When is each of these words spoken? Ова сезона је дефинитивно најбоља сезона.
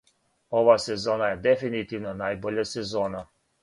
Ова 0.61 0.77
сезона 0.85 1.29
је 1.33 1.39
дефинитивно 1.45 2.17
најбоља 2.25 2.69
сезона. 2.75 3.29